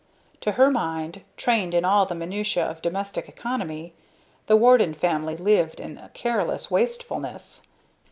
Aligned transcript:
To 0.39 0.53
her 0.53 0.71
mind, 0.71 1.21
trained 1.37 1.75
in 1.75 1.85
all 1.85 2.07
the 2.07 2.15
minutiae 2.15 2.65
of 2.65 2.81
domestic 2.81 3.29
economy, 3.29 3.93
the 4.47 4.57
Warden 4.57 4.95
family 4.95 5.37
lived 5.37 5.79
in 5.79 6.01
careless 6.15 6.71
wastefulness. 6.71 7.67